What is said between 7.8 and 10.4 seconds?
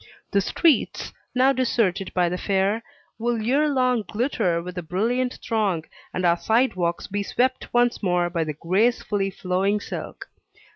more by the gracefully flowing silk.